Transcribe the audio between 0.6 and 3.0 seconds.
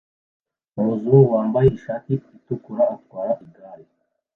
Umuzungu wambaye ishati itukura